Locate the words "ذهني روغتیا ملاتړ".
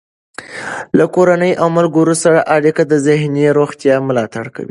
3.07-4.45